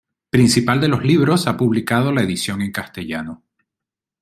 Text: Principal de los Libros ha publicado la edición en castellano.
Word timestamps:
Principal 0.31 0.81
de 0.81 0.87
los 0.87 1.03
Libros 1.05 1.45
ha 1.45 1.55
publicado 1.55 2.11
la 2.11 2.23
edición 2.23 2.63
en 2.63 2.71
castellano. 2.71 3.43